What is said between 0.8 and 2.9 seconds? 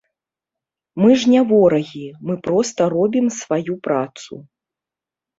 Мы ж не ворагі, мы проста